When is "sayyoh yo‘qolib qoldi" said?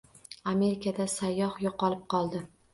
1.17-2.47